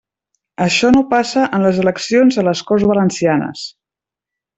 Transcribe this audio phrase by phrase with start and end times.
[0.63, 3.63] Això no passa en les eleccions a les Corts Valencianes.